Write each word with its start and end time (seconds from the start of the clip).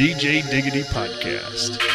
DJ 0.00 0.48
Diggity 0.48 0.82
Podcast. 0.84 1.89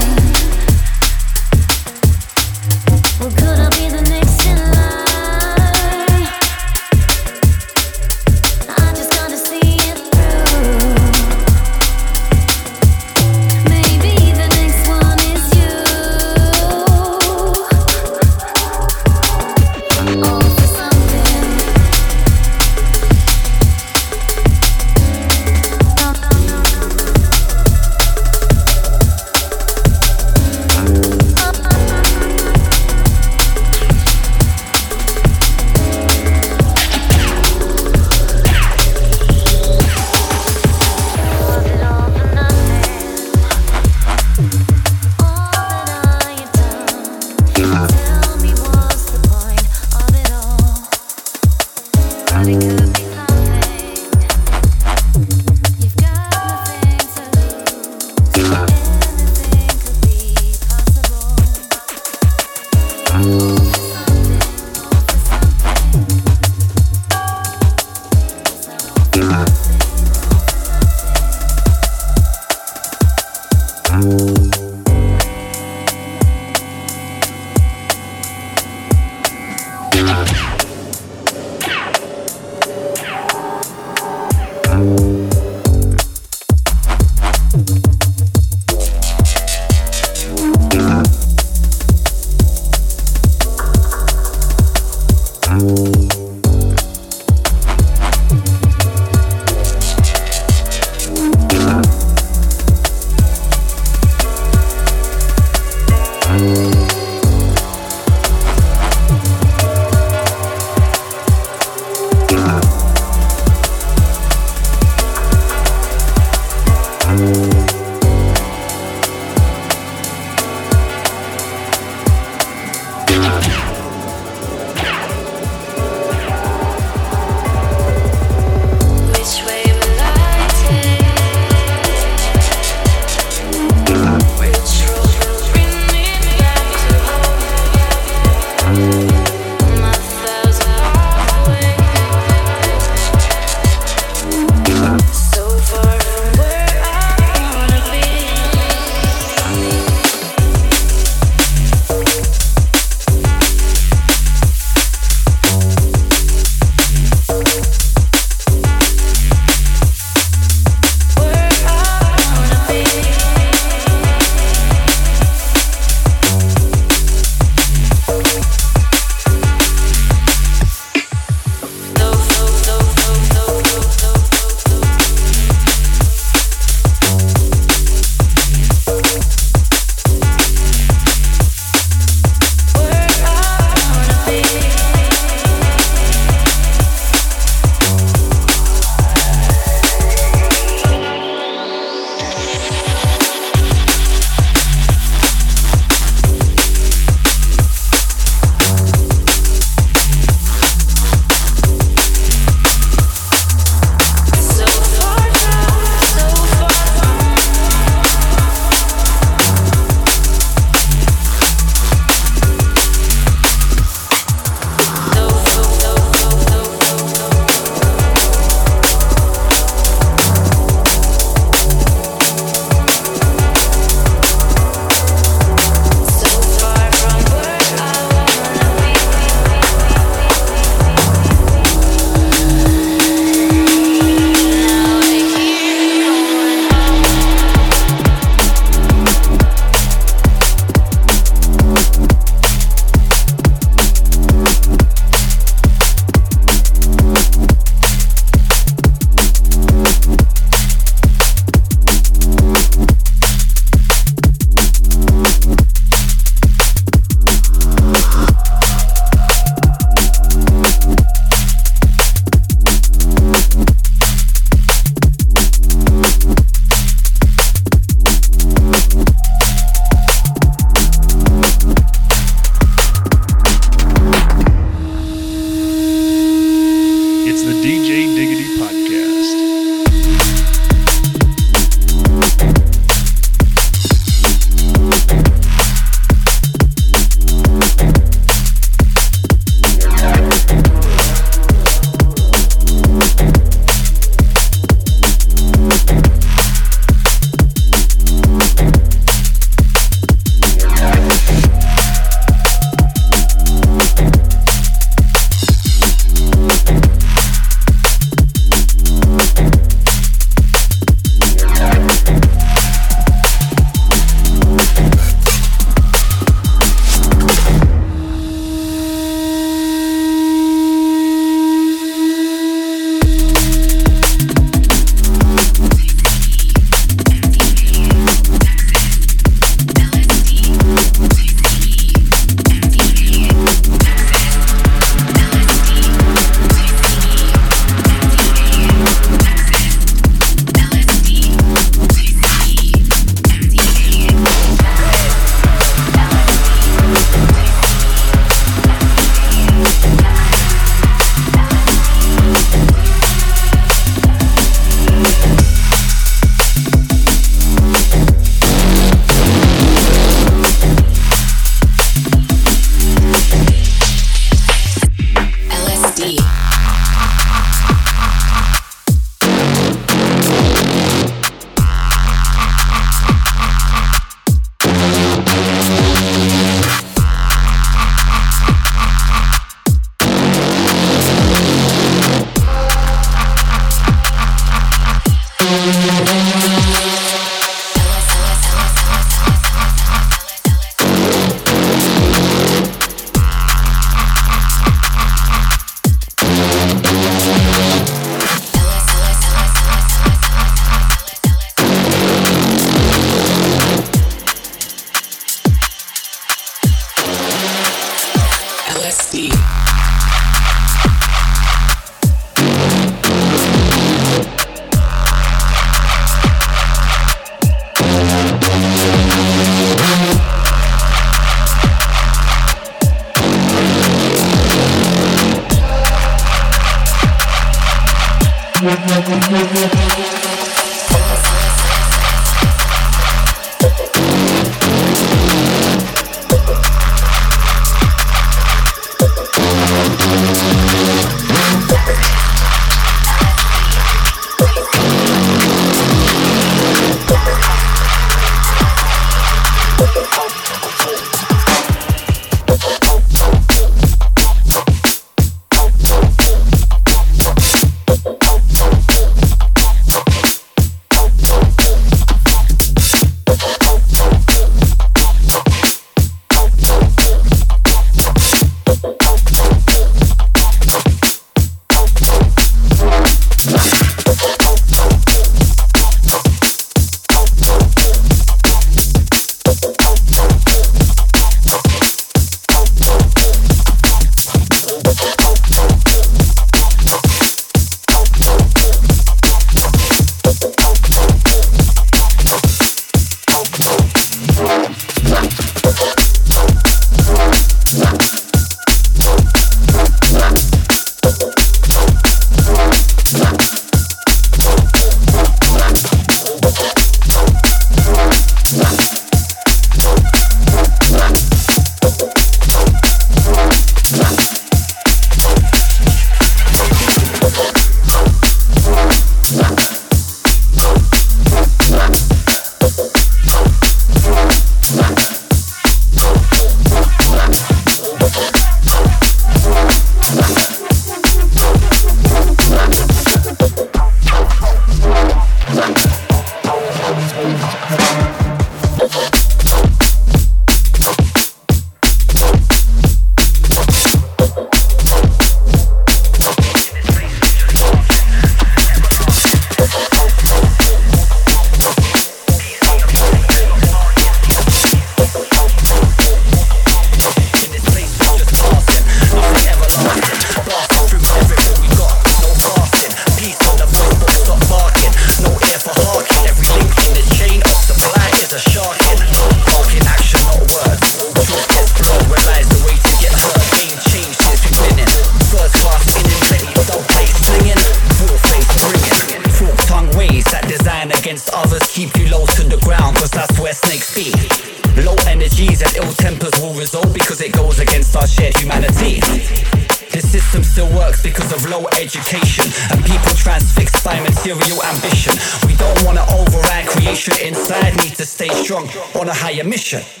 Every 599.73 600.00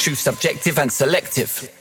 truth 0.00 0.18
subjective 0.18 0.78
and 0.78 0.90
selective. 0.90 1.79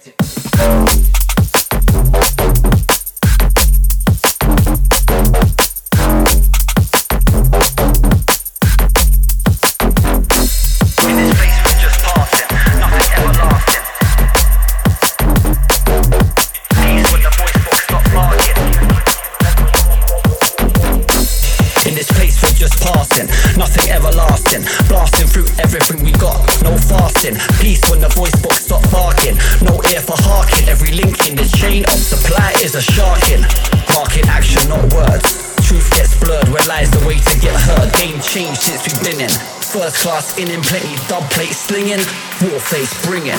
In 40.40 40.50
in 40.52 40.62
plenty, 40.62 40.96
dub 41.10 41.24
plate 41.32 41.52
slinging, 41.52 42.00
war 42.42 42.60
face 42.60 42.94
bringing. 43.06 43.36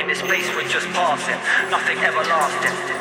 In 0.00 0.08
this 0.08 0.22
place 0.22 0.48
we're 0.56 0.68
just 0.68 0.88
passing, 0.88 1.70
nothing 1.70 1.98
everlasting. 1.98 2.95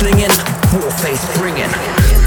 Slinging, 0.00 0.30
war 0.72 0.90
face 0.92 1.38
bringing. 1.38 2.19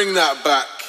bring 0.00 0.14
that 0.14 0.42
back. 0.42 0.79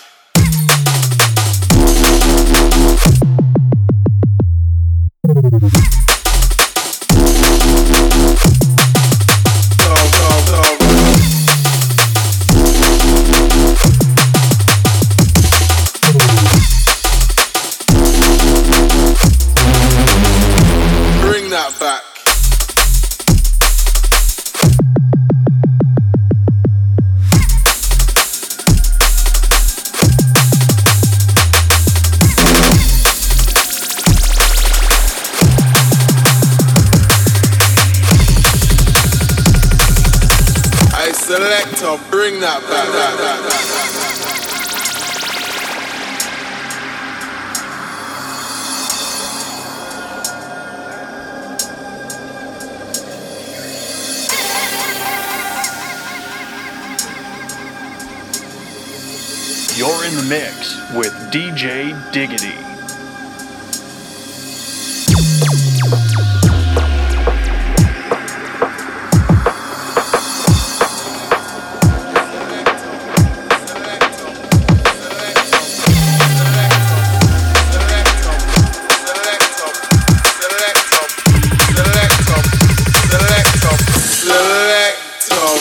You're 59.78 60.06
in 60.06 60.16
the 60.16 60.26
mix 60.30 60.78
with 60.94 61.12
DJ 61.32 61.96
Diggity. 62.12 62.71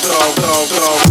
go, 0.03 0.35
go, 0.37 0.67
go. 0.69 1.10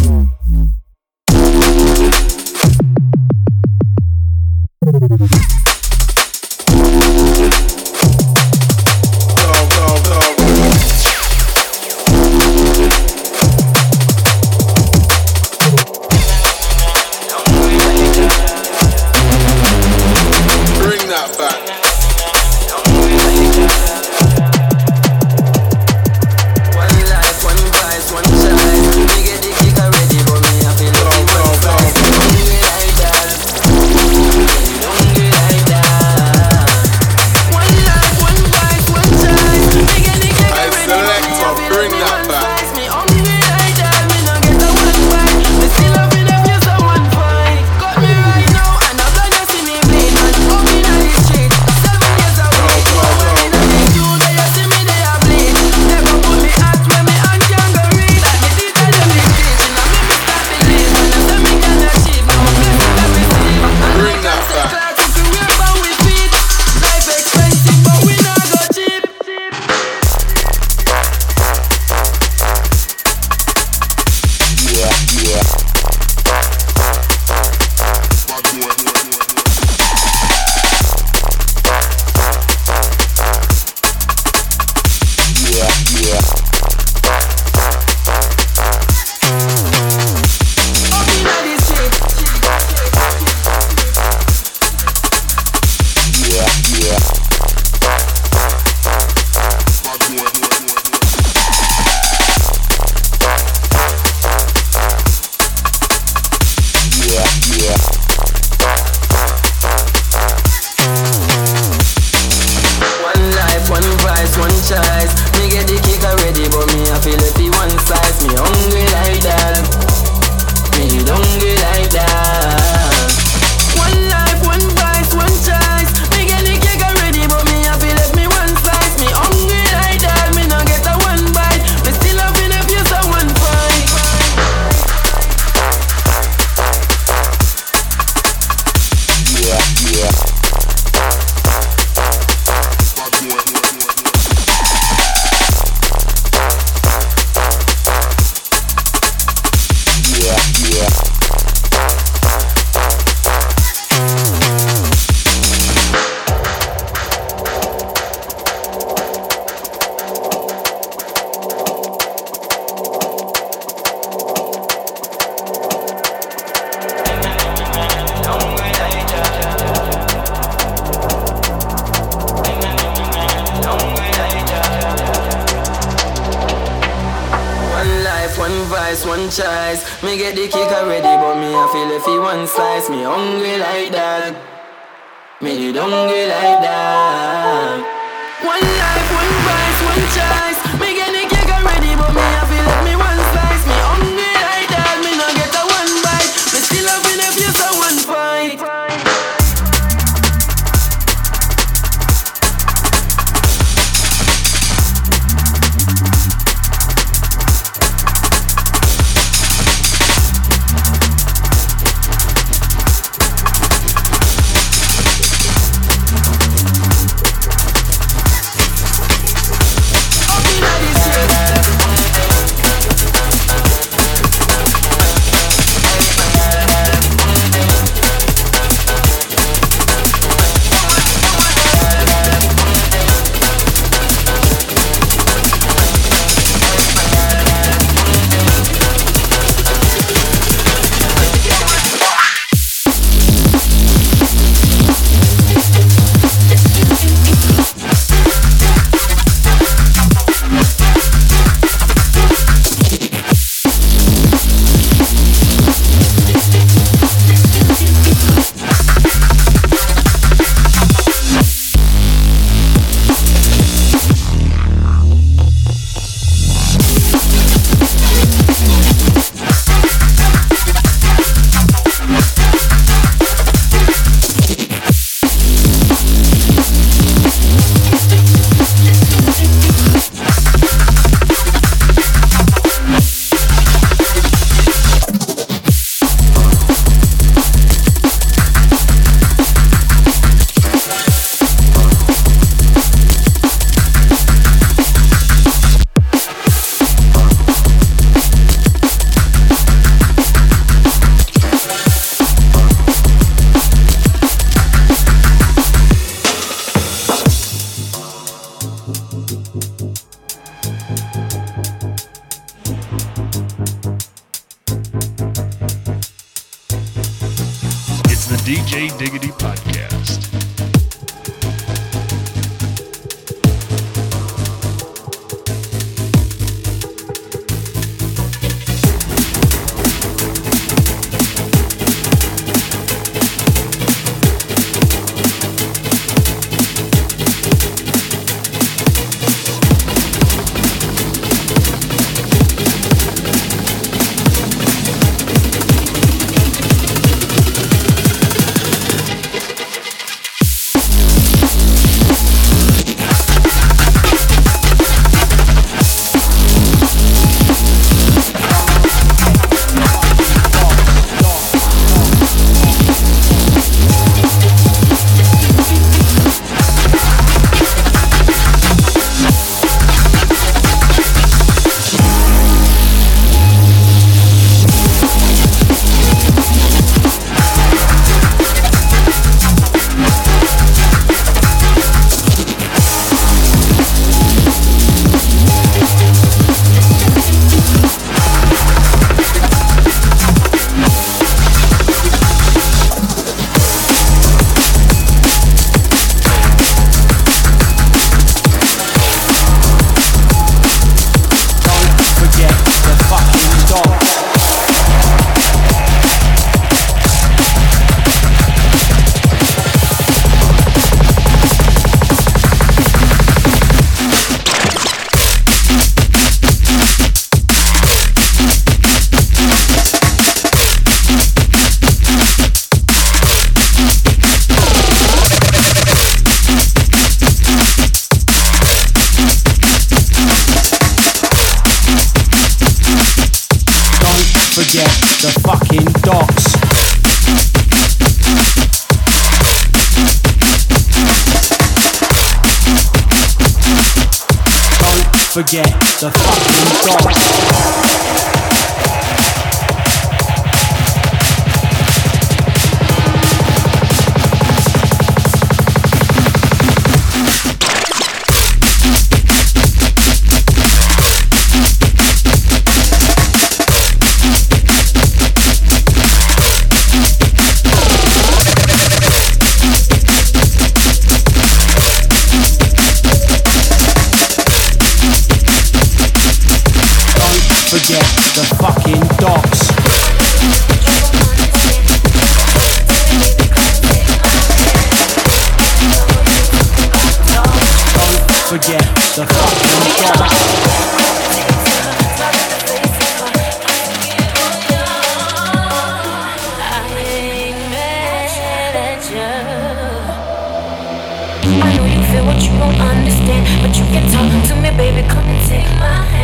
Take 505.60 505.80
my 505.80 505.86
hand. 505.86 506.19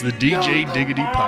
It's 0.00 0.04
the 0.04 0.12
DJ 0.12 0.72
Diggity 0.72 1.02
Podcast. 1.02 1.27